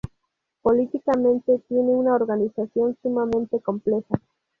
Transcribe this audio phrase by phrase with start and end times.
[0.63, 4.19] Políticamente tiene una organización sumamente compleja.